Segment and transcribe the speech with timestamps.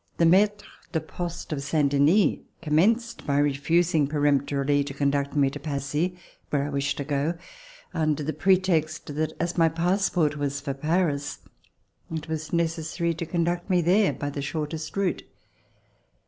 [0.17, 5.59] The maitre de poste of Saint Denis commenced by refusing peremptorily to conduct me to
[5.59, 6.17] Passy
[6.49, 7.35] where I wished to go,
[7.93, 11.41] under the pretext that as my passport was for Paris,
[12.11, 15.21] it was necessary to conduct me there by the shortest route.